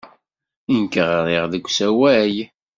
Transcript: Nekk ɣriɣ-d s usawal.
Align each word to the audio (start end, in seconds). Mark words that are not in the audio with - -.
Nekk 0.77 0.93
ɣriɣ-d 1.09 1.53
s 1.57 1.61
usawal. 1.65 2.35